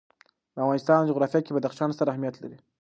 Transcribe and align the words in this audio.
د 0.53 0.55
افغانستان 0.63 1.01
جغرافیه 1.09 1.41
کې 1.45 1.53
بدخشان 1.55 1.89
ستر 1.95 2.07
اهمیت 2.11 2.35
لري. 2.39 2.57